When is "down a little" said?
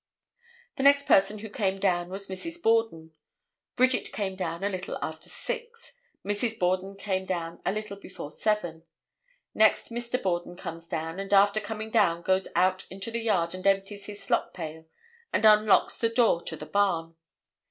4.35-4.97, 7.23-7.97